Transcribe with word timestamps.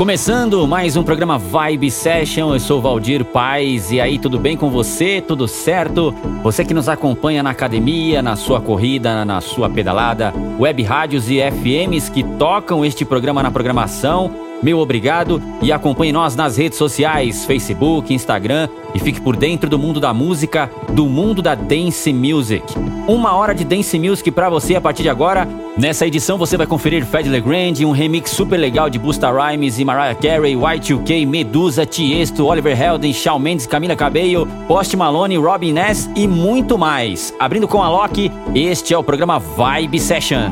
Começando 0.00 0.66
mais 0.66 0.96
um 0.96 1.02
programa 1.02 1.36
Vibe 1.36 1.90
Session, 1.90 2.54
eu 2.54 2.58
sou 2.58 2.80
Valdir 2.80 3.22
Paz 3.22 3.92
e 3.92 4.00
aí 4.00 4.18
tudo 4.18 4.38
bem 4.38 4.56
com 4.56 4.70
você? 4.70 5.20
Tudo 5.20 5.46
certo? 5.46 6.10
Você 6.42 6.64
que 6.64 6.72
nos 6.72 6.88
acompanha 6.88 7.42
na 7.42 7.50
academia, 7.50 8.22
na 8.22 8.34
sua 8.34 8.62
corrida, 8.62 9.26
na 9.26 9.42
sua 9.42 9.68
pedalada, 9.68 10.32
web 10.58 10.82
rádios 10.82 11.28
e 11.28 11.38
FMs 11.38 12.08
que 12.08 12.22
tocam 12.38 12.82
este 12.82 13.04
programa 13.04 13.42
na 13.42 13.50
programação 13.50 14.49
meu 14.62 14.78
obrigado 14.78 15.42
e 15.62 15.72
acompanhe 15.72 16.12
nós 16.12 16.36
nas 16.36 16.56
redes 16.56 16.76
sociais, 16.76 17.44
Facebook, 17.44 18.12
Instagram 18.12 18.68
e 18.94 18.98
fique 18.98 19.20
por 19.20 19.36
dentro 19.36 19.70
do 19.70 19.78
mundo 19.78 20.00
da 20.00 20.12
música, 20.12 20.70
do 20.90 21.06
mundo 21.06 21.40
da 21.40 21.54
dance 21.54 22.12
music. 22.12 22.64
Uma 23.08 23.34
hora 23.34 23.54
de 23.54 23.64
dance 23.64 23.98
music 23.98 24.30
para 24.30 24.50
você 24.50 24.74
a 24.74 24.80
partir 24.80 25.02
de 25.02 25.08
agora. 25.08 25.48
Nessa 25.76 26.06
edição 26.06 26.36
você 26.36 26.56
vai 26.56 26.66
conferir 26.66 27.06
Fed 27.06 27.28
Legrand, 27.28 27.80
um 27.84 27.92
remix 27.92 28.30
super 28.30 28.58
legal 28.58 28.90
de 28.90 28.98
Busta 28.98 29.30
Rhymes 29.30 29.78
e 29.78 29.84
Mariah 29.84 30.14
Carey, 30.14 30.54
Y2K, 30.54 31.26
Medusa, 31.26 31.86
Tiesto, 31.86 32.46
Oliver 32.46 32.78
Heldens, 32.78 33.16
Shawn 33.16 33.38
Mendes, 33.38 33.66
Camila 33.66 33.96
Cabello, 33.96 34.46
Post 34.68 34.96
Malone, 34.96 35.36
Robin 35.36 35.72
Ness 35.72 36.10
e 36.14 36.28
muito 36.28 36.76
mais. 36.76 37.34
Abrindo 37.38 37.66
com 37.66 37.82
a 37.82 37.88
Loki, 37.88 38.30
este 38.54 38.92
é 38.92 38.98
o 38.98 39.04
programa 39.04 39.38
Vibe 39.38 39.98
Session. 39.98 40.50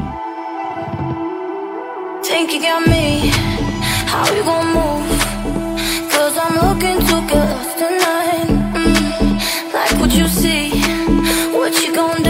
Think 2.23 2.55
you 2.55 2.61
got 2.61 2.87
me. 2.87 3.48
What 10.01 10.13
you 10.13 10.27
see, 10.29 10.71
what 11.53 11.75
you 11.83 11.95
gonna 11.95 12.25
do? 12.25 12.28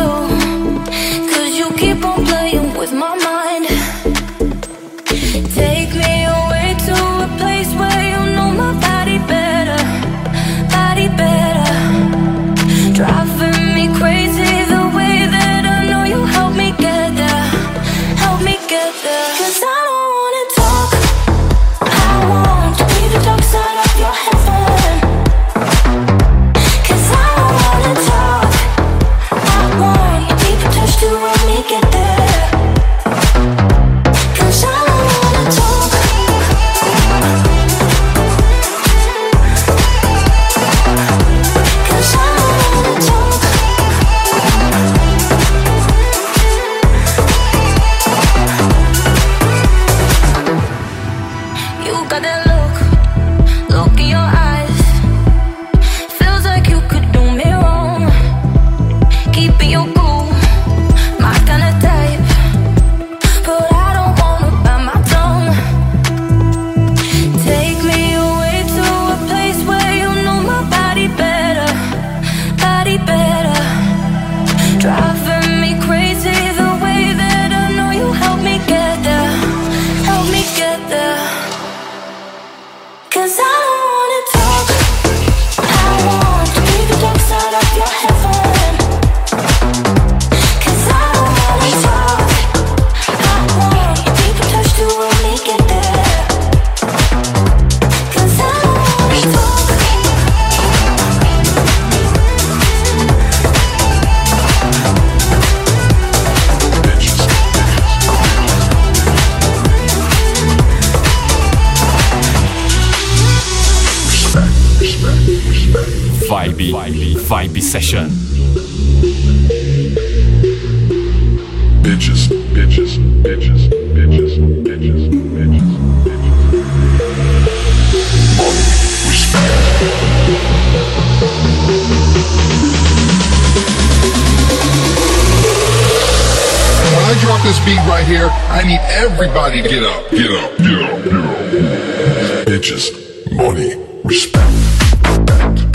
I 138.58 138.64
need 138.64 138.81
everybody 138.81 139.62
to 139.62 139.69
get 139.69 139.85
up, 139.85 140.11
get 140.11 140.32
up, 140.32 140.58
get 140.58 140.82
up, 140.82 141.05
get 141.05 141.14
up. 141.14 142.46
Bitches, 142.49 142.91
money, 143.31 143.76
respect. 144.02 145.68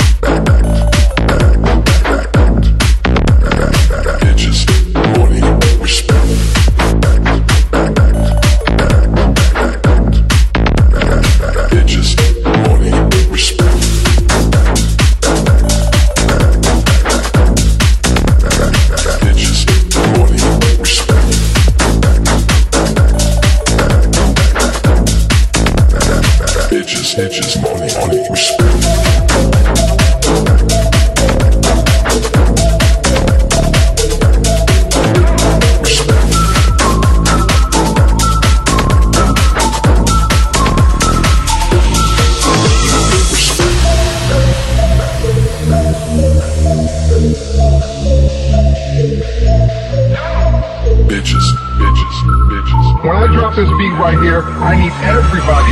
I 54.64 54.76
need 54.80 54.94
everybody. 55.04 55.63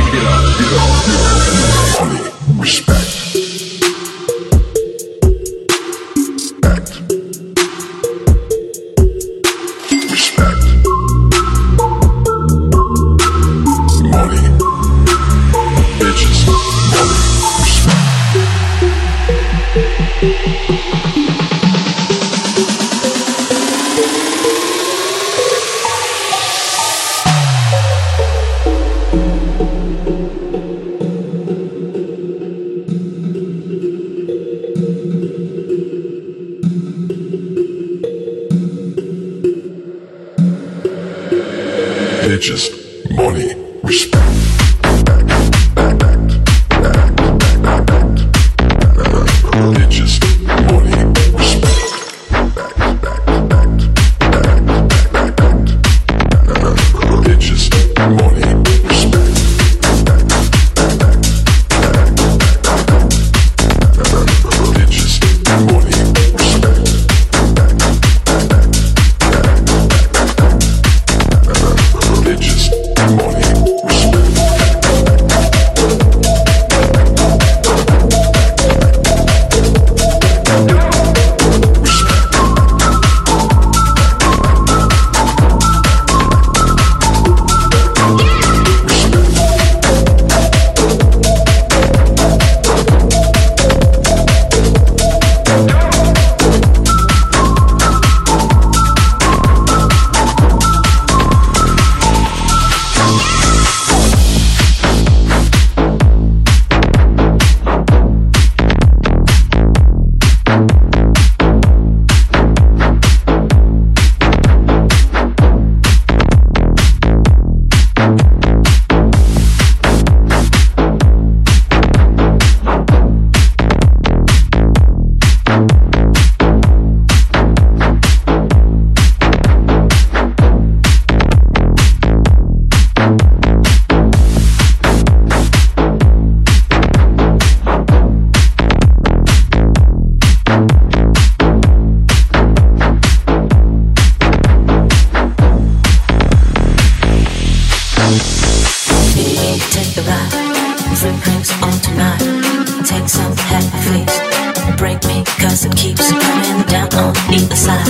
break 154.82 155.04
me, 155.04 155.22
cause 155.38 155.64
it 155.64 155.76
keeps 155.76 156.10
coming 156.10 156.62
down 156.66 156.88
on 156.94 157.14
either 157.32 157.54
side. 157.54 157.86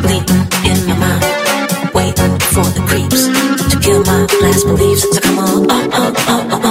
Bleeding 0.00 0.46
in 0.70 0.78
my 0.86 0.96
mind, 1.02 1.24
waiting 1.92 2.38
for 2.54 2.66
the 2.76 2.82
creeps 2.86 3.26
to 3.70 3.76
kill 3.80 4.04
my 4.04 4.20
last 4.40 4.64
beliefs. 4.64 5.02
So 5.12 5.20
come 5.20 5.38
on, 5.40 5.66
oh, 5.68 5.90
oh, 5.92 6.14
oh, 6.28 6.48
oh, 6.52 6.60
oh. 6.62 6.69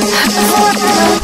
forever. 0.00 1.23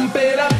romperá. 0.00 0.59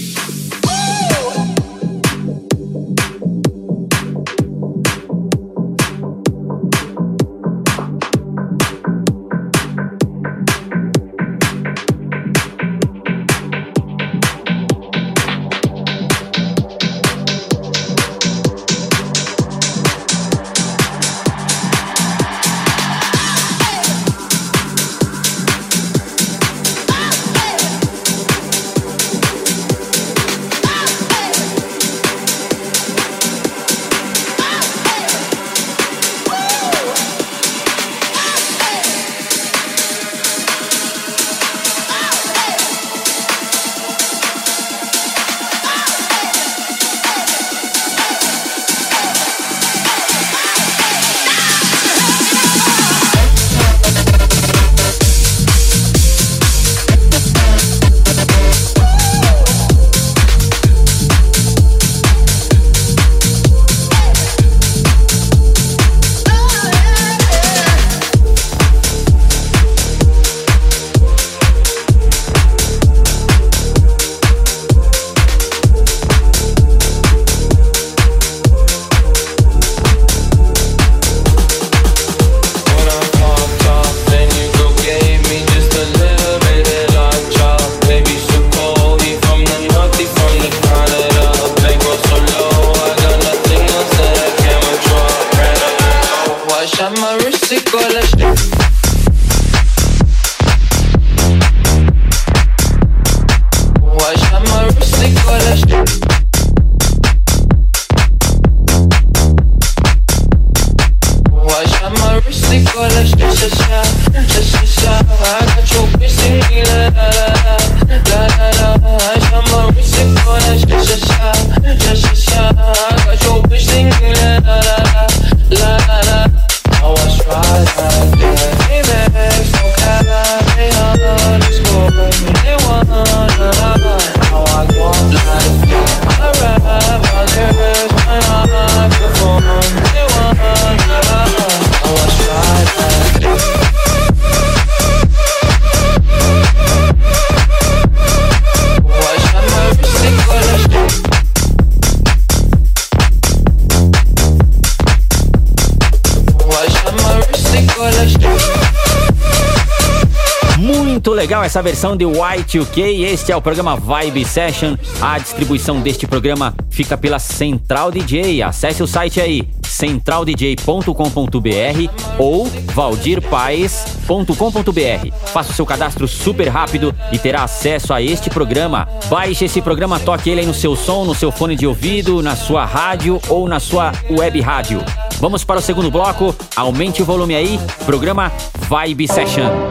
Essa 161.51 161.61
versão 161.61 161.97
de 161.97 162.05
Y2K. 162.05 163.11
Este 163.11 163.33
é 163.33 163.35
o 163.35 163.41
programa 163.41 163.75
Vibe 163.75 164.23
Session. 164.23 164.77
A 165.01 165.19
distribuição 165.19 165.81
deste 165.81 166.07
programa 166.07 166.55
fica 166.69 166.97
pela 166.97 167.19
Central 167.19 167.91
DJ. 167.91 168.41
Acesse 168.41 168.81
o 168.81 168.87
site 168.87 169.19
aí 169.19 169.45
centraldj.com.br 169.61 172.15
ou 172.17 172.47
valdirpaes.com.br. 172.73 175.11
Faça 175.33 175.51
o 175.51 175.53
seu 175.53 175.65
cadastro 175.65 176.07
super 176.07 176.47
rápido 176.47 176.95
e 177.11 177.19
terá 177.19 177.43
acesso 177.43 177.93
a 177.93 178.01
este 178.01 178.29
programa. 178.29 178.87
Baixe 179.09 179.43
esse 179.43 179.61
programa, 179.61 179.99
toque 179.99 180.29
ele 180.29 180.45
no 180.45 180.53
seu 180.53 180.73
som, 180.77 181.03
no 181.03 181.13
seu 181.13 181.33
fone 181.33 181.57
de 181.57 181.67
ouvido, 181.67 182.21
na 182.21 182.37
sua 182.37 182.63
rádio 182.63 183.19
ou 183.27 183.49
na 183.49 183.59
sua 183.59 183.91
web 184.09 184.39
rádio. 184.39 184.81
Vamos 185.19 185.43
para 185.43 185.59
o 185.59 185.61
segundo 185.61 185.91
bloco. 185.91 186.33
Aumente 186.55 187.01
o 187.01 187.05
volume 187.05 187.35
aí. 187.35 187.59
Programa 187.85 188.31
Vibe 188.69 189.05
Session. 189.05 189.70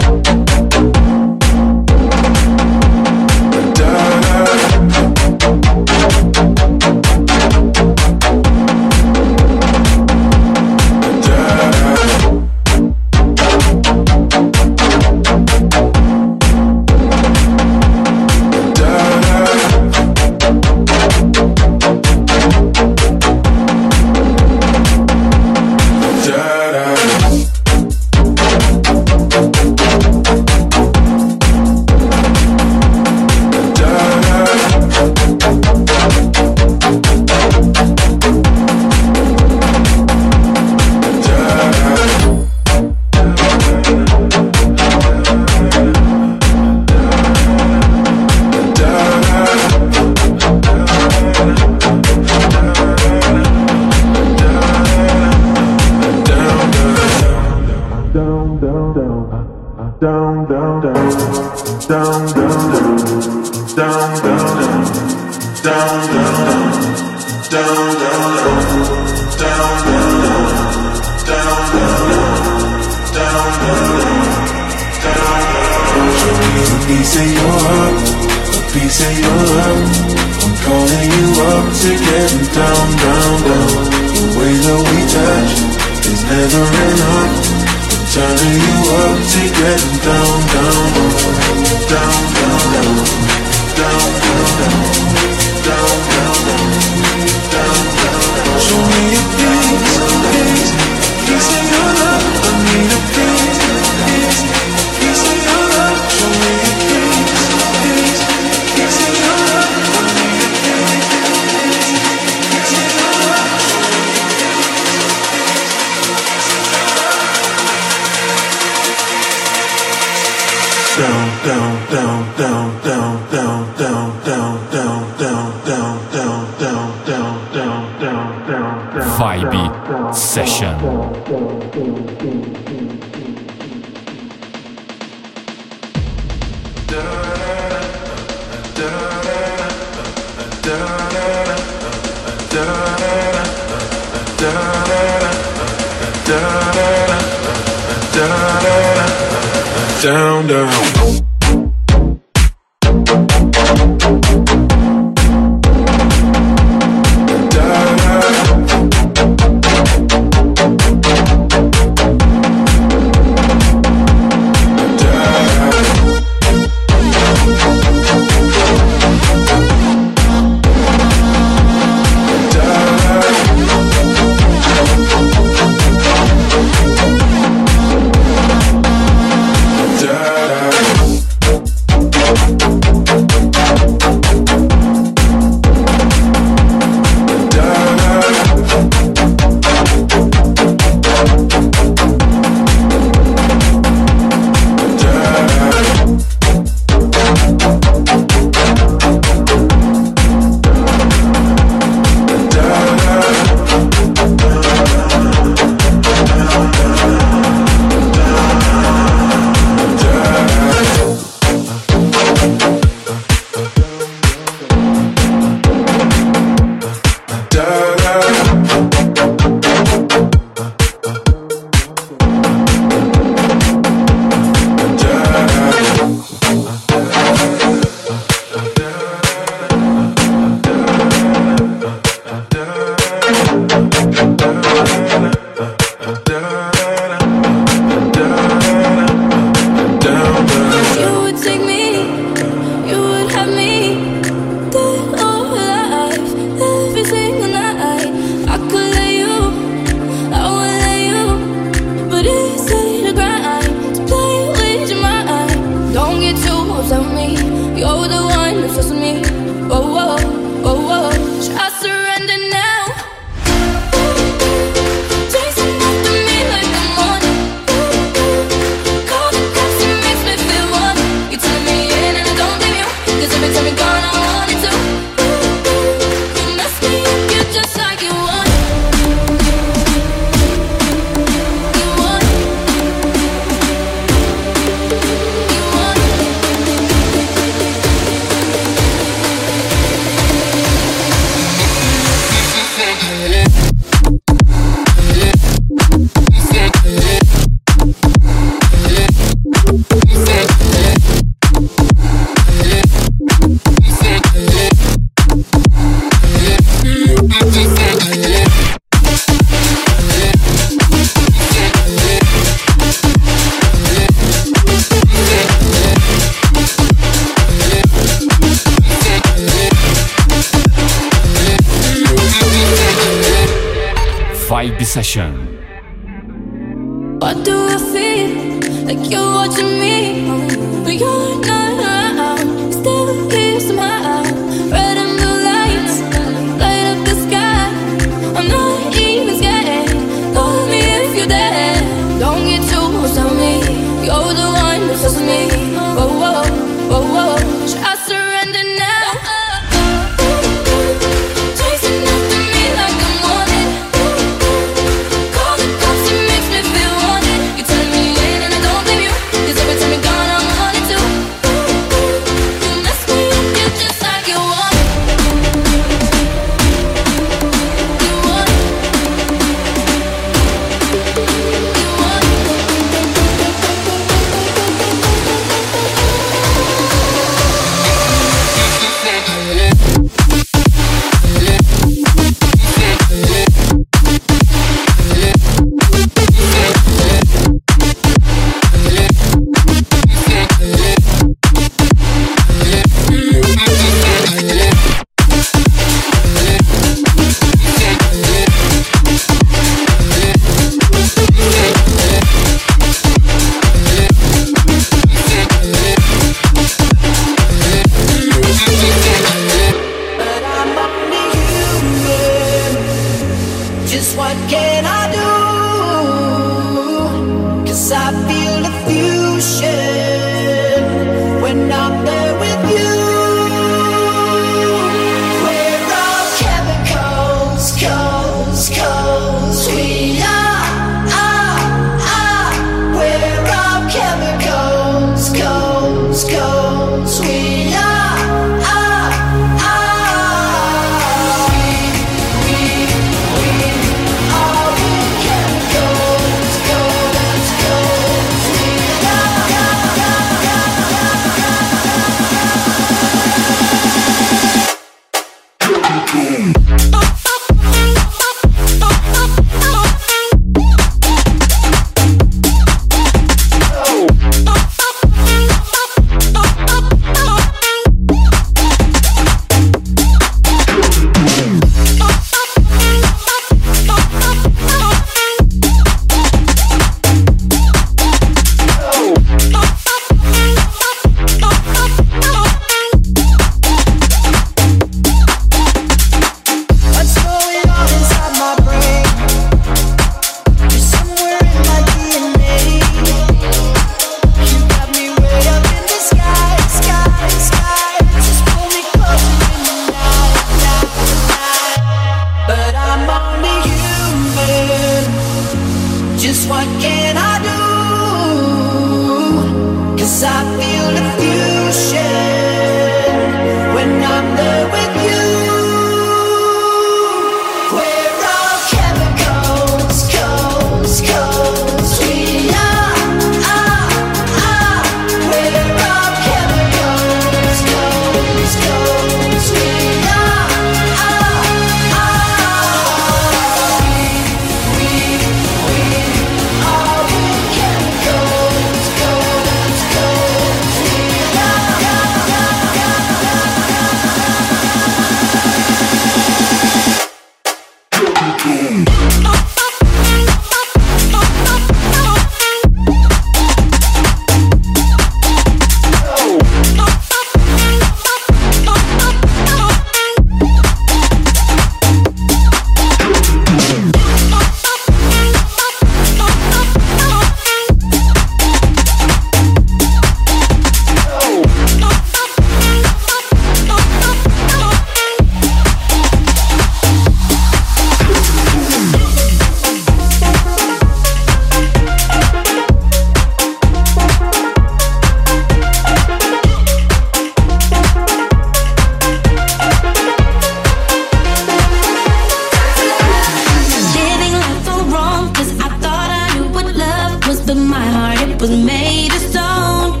of 597.48 597.56
my 597.58 597.86
heart, 597.86 598.28
it 598.28 598.40
was 598.40 598.50
made 598.50 599.12
of 599.12 599.20
stone. 599.20 600.00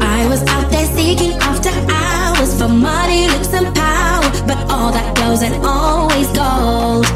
I 0.00 0.26
was 0.28 0.42
out 0.48 0.70
there 0.70 0.86
seeking 0.96 1.32
after 1.40 1.70
hours 1.92 2.58
for 2.58 2.68
money, 2.68 3.26
looks, 3.28 3.52
and 3.52 3.66
power, 3.74 4.30
but 4.46 4.58
all 4.70 4.92
that 4.92 5.16
goes 5.16 5.42
and 5.42 5.54
always 5.64 6.28
goes. 6.28 7.10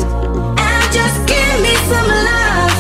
And 0.68 0.85
just 0.93 1.18
give 1.26 1.57
me 1.64 1.74
some 1.91 2.09
love, 2.28 2.74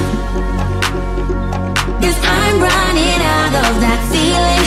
i 2.02 2.10
I'm 2.22 2.60
running 2.60 3.20
out 3.38 3.54
of 3.64 3.80
that 3.80 4.00
feeling. 4.12 4.59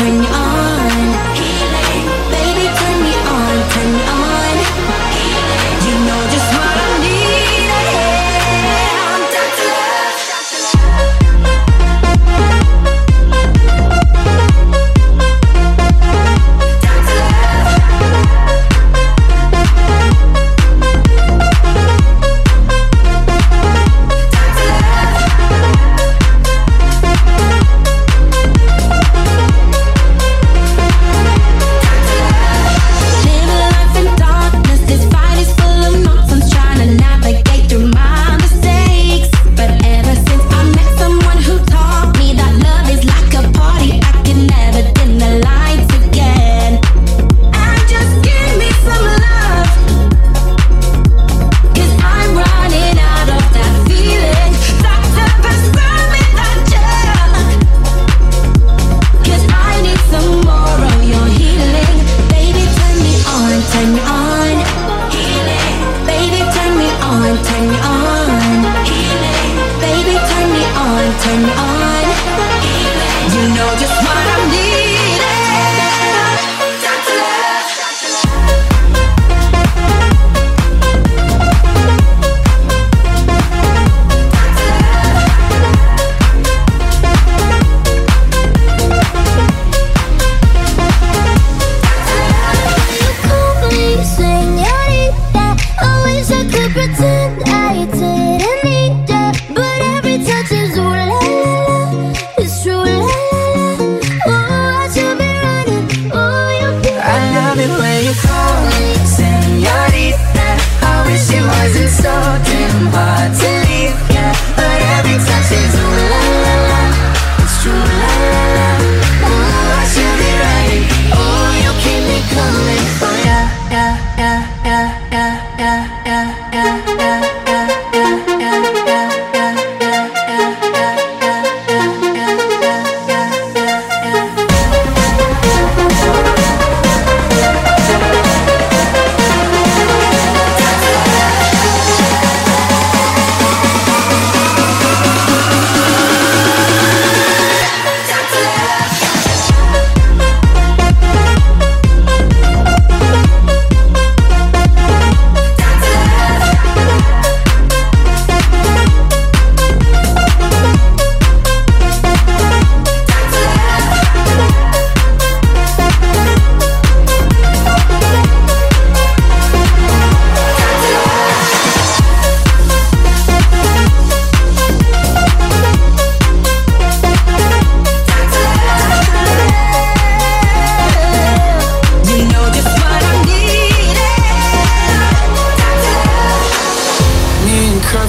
when 0.00 0.22
you 0.22 0.35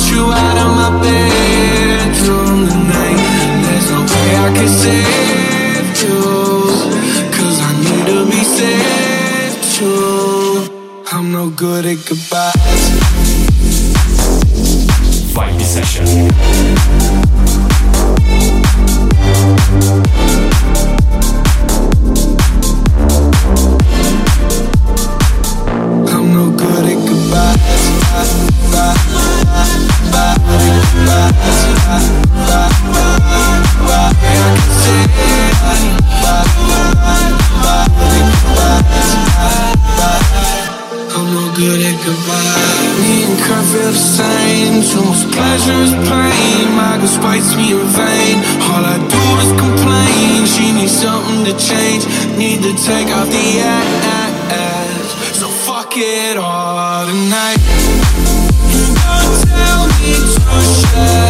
Want 0.00 0.12
you 0.12 0.32
out 0.32 0.56
of 0.56 0.70
my 0.80 0.90
bedroom 1.02 2.66
tonight. 2.66 3.20
There's 3.62 3.88
no 3.90 4.00
way 4.00 4.30
I 4.34 4.50
can 4.54 4.68
save 4.68 5.88
you. 6.02 6.20
Cause 7.36 7.60
I 7.60 7.70
need 7.84 8.06
to 8.06 8.24
be 8.24 8.42
saved 8.42 9.62
too. 9.76 11.04
I'm 11.12 11.26
no 11.32 11.50
good 11.50 11.84
at 11.84 11.98
goodbyes. 12.06 12.82
Vibe 15.34 15.60
Session. 15.60 16.30
It 56.02 56.36
all 56.36 57.06
tonight. 57.06 57.58
Don't 59.02 59.48
tell 59.48 59.86
me 59.86 60.14
to 60.14 60.60
shut 60.80 61.29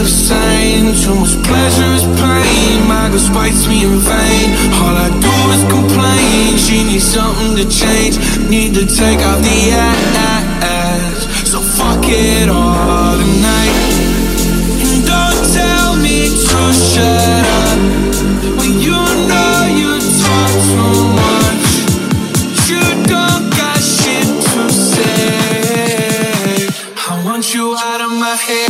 the 0.00 0.08
same. 0.08 0.94
Too 0.96 1.14
much 1.14 1.36
pleasure 1.44 1.92
is 1.92 2.04
pain. 2.16 2.88
My 2.88 3.08
girl 3.10 3.18
spites 3.18 3.66
me 3.68 3.84
in 3.84 3.98
vain. 4.00 4.48
All 4.80 4.96
I 4.96 5.08
do 5.26 5.34
is 5.56 5.62
complain. 5.68 6.56
She 6.56 6.84
needs 6.88 7.04
something 7.04 7.56
to 7.60 7.66
change. 7.68 8.16
Need 8.48 8.74
to 8.80 8.86
take 8.86 9.20
off 9.20 9.40
the 9.42 9.58
ass. 9.76 11.28
So 11.50 11.60
fuck 11.60 12.04
it 12.06 12.48
all 12.48 13.16
tonight. 13.20 13.76
And 14.88 15.04
don't 15.04 15.40
tell 15.52 15.96
me 15.96 16.32
to 16.48 16.60
shut 16.72 17.44
up. 17.60 17.78
When 18.58 18.72
you 18.80 18.96
know 19.28 19.56
you 19.80 20.00
talk 20.24 20.52
too 20.72 21.00
much. 21.20 21.66
You 22.72 22.84
don't 23.04 23.46
got 23.60 23.78
shit 23.96 24.28
to 24.52 24.64
say. 24.72 25.08
I 26.96 27.22
want 27.26 27.52
you 27.54 27.76
out 27.76 28.00
of 28.00 28.12
my 28.18 28.36
head. 28.46 28.69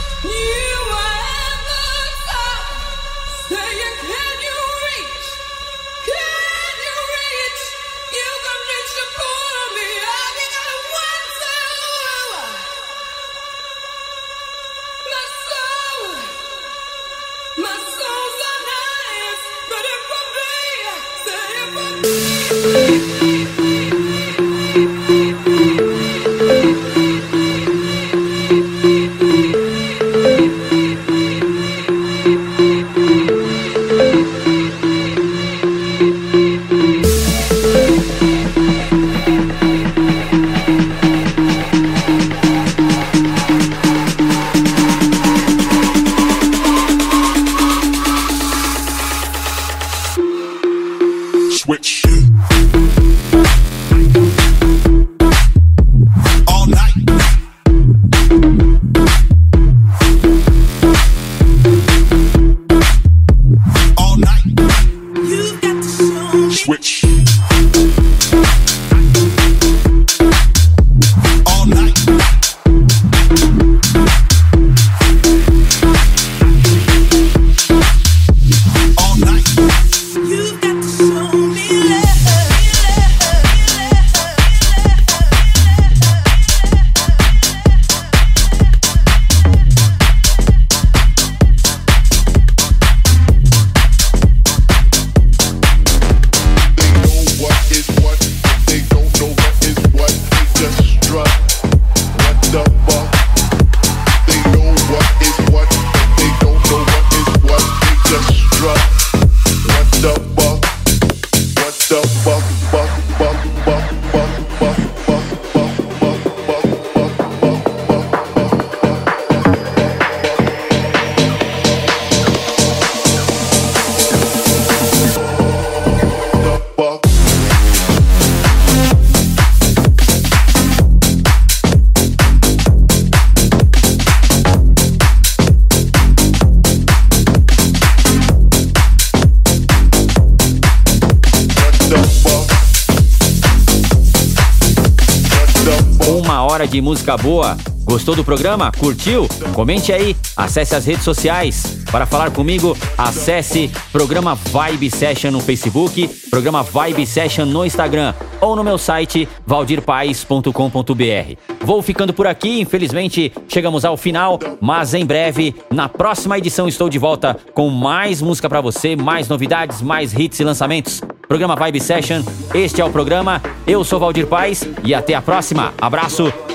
De 146.71 146.81
música 146.81 147.17
boa. 147.17 147.57
Gostou 147.83 148.15
do 148.15 148.23
programa? 148.23 148.71
Curtiu? 148.71 149.27
Comente 149.53 149.91
aí, 149.91 150.15
acesse 150.37 150.73
as 150.73 150.85
redes 150.85 151.03
sociais. 151.03 151.79
Para 151.91 152.05
falar 152.05 152.31
comigo, 152.31 152.77
acesse 152.97 153.69
programa 153.91 154.35
Vibe 154.35 154.89
Session 154.89 155.31
no 155.31 155.41
Facebook, 155.41 156.07
programa 156.29 156.63
Vibe 156.63 157.05
Session 157.05 157.45
no 157.45 157.65
Instagram 157.65 158.13
ou 158.39 158.55
no 158.55 158.63
meu 158.63 158.77
site 158.77 159.27
valdirpaes.com.br. 159.45 161.35
Vou 161.59 161.81
ficando 161.81 162.13
por 162.13 162.25
aqui, 162.25 162.61
infelizmente 162.61 163.33
chegamos 163.49 163.83
ao 163.83 163.97
final, 163.97 164.39
mas 164.61 164.93
em 164.93 165.05
breve, 165.05 165.53
na 165.69 165.89
próxima 165.89 166.37
edição 166.37 166.69
estou 166.69 166.87
de 166.87 166.97
volta 166.97 167.37
com 167.53 167.69
mais 167.69 168.21
música 168.21 168.47
para 168.47 168.61
você, 168.61 168.95
mais 168.95 169.27
novidades, 169.27 169.81
mais 169.81 170.13
hits 170.13 170.39
e 170.39 170.45
lançamentos. 170.45 171.01
Programa 171.27 171.55
Vibe 171.57 171.81
Session, 171.81 172.23
este 172.53 172.79
é 172.79 172.85
o 172.85 172.89
programa. 172.89 173.41
Eu 173.67 173.83
sou 173.83 173.99
Valdir 173.99 174.27
Paes 174.27 174.65
e 174.83 174.93
até 174.93 175.13
a 175.13 175.21
próxima. 175.21 175.73
Abraço, 175.79 176.31